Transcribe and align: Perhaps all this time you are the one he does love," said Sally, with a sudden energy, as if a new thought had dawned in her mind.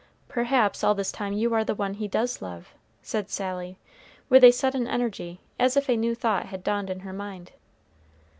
Perhaps 0.27 0.83
all 0.83 0.95
this 0.95 1.11
time 1.11 1.31
you 1.31 1.53
are 1.53 1.63
the 1.63 1.75
one 1.75 1.93
he 1.93 2.07
does 2.07 2.41
love," 2.41 2.69
said 3.03 3.29
Sally, 3.29 3.77
with 4.29 4.43
a 4.43 4.49
sudden 4.49 4.87
energy, 4.87 5.39
as 5.59 5.77
if 5.77 5.87
a 5.91 5.95
new 5.95 6.15
thought 6.15 6.47
had 6.47 6.63
dawned 6.63 6.89
in 6.89 7.01
her 7.01 7.13
mind. 7.13 7.51